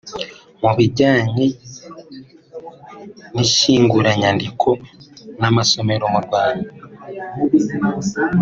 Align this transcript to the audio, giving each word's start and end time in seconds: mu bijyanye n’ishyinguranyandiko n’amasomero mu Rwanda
mu 0.61 0.71
bijyanye 0.77 1.45
n’ishyinguranyandiko 3.33 4.69
n’amasomero 5.39 6.05
mu 6.13 6.19
Rwanda 6.25 6.69